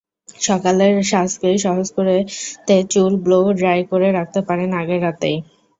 সকালের 0.39 0.93
সাজকে 1.11 1.49
সহজ 1.65 1.87
করতে 1.95 2.75
চুল 2.91 3.13
ব্লো 3.23 3.39
ড্রাই 3.59 3.81
করে 3.91 4.07
রাখতে 4.11 4.39
পারেন 4.47 4.69
আগের 4.81 4.99
রাতেই। 5.05 5.37